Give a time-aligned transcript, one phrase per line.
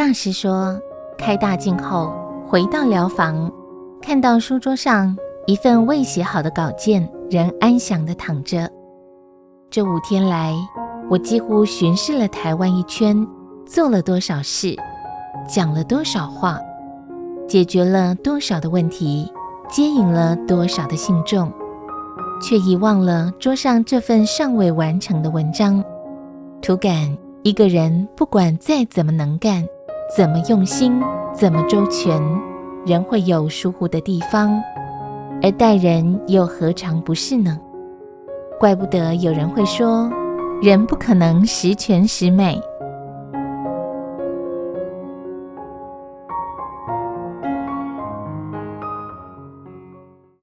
[0.00, 0.80] 大师说，
[1.18, 2.10] 开大镜后
[2.48, 3.52] 回到疗房，
[4.00, 5.14] 看到书桌上
[5.46, 8.66] 一份未写好的稿件仍安详地躺着。
[9.68, 10.54] 这五天来，
[11.10, 13.14] 我几乎巡视了台湾一圈，
[13.66, 14.74] 做了多少事，
[15.46, 16.58] 讲了多少话，
[17.46, 19.30] 解决了多少的问题，
[19.68, 21.52] 接引了多少的信众，
[22.40, 25.84] 却遗忘了桌上这份尚未完成的文章。
[26.62, 29.62] 突感一个人不管再怎么能干，
[30.16, 31.00] 怎么用心，
[31.32, 32.20] 怎么周全，
[32.84, 34.60] 人会有疏忽的地方，
[35.40, 37.56] 而待人又何尝不是呢？
[38.58, 40.10] 怪不得有人会说，
[40.60, 42.60] 人不可能十全十美，